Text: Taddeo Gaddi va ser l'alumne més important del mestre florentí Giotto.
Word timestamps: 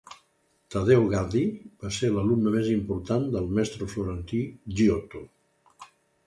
Taddeo 0.75 1.01
Gaddi 1.09 1.41
va 1.83 1.91
ser 1.97 2.09
l'alumne 2.15 2.53
més 2.55 2.71
important 2.77 3.29
del 3.37 3.53
mestre 3.59 3.89
florentí 3.93 4.41
Giotto. 4.81 5.23